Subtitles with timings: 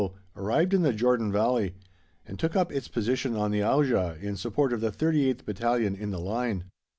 [0.01, 1.75] O., arrived in the Jordan Valley,
[2.25, 6.09] and took up its position on the Auja in support of the 38th Battalion in
[6.09, 6.63] the line.